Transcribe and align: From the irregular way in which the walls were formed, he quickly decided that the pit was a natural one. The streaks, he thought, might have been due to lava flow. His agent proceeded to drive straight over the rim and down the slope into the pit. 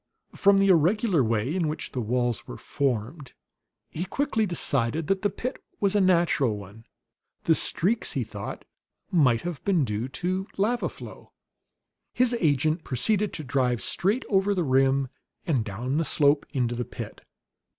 From 0.35 0.57
the 0.57 0.69
irregular 0.69 1.23
way 1.23 1.53
in 1.55 1.67
which 1.67 1.91
the 1.91 2.01
walls 2.01 2.47
were 2.47 2.57
formed, 2.57 3.33
he 3.91 4.03
quickly 4.03 4.47
decided 4.47 5.05
that 5.05 5.21
the 5.21 5.29
pit 5.29 5.63
was 5.79 5.93
a 5.93 6.01
natural 6.01 6.57
one. 6.57 6.85
The 7.43 7.53
streaks, 7.53 8.13
he 8.13 8.23
thought, 8.23 8.65
might 9.11 9.41
have 9.41 9.63
been 9.63 9.85
due 9.85 10.07
to 10.07 10.47
lava 10.57 10.89
flow. 10.89 11.33
His 12.15 12.33
agent 12.39 12.83
proceeded 12.83 13.31
to 13.33 13.43
drive 13.43 13.79
straight 13.83 14.25
over 14.27 14.55
the 14.55 14.63
rim 14.63 15.09
and 15.45 15.63
down 15.63 15.99
the 15.99 16.03
slope 16.03 16.47
into 16.51 16.73
the 16.73 16.83
pit. 16.83 17.21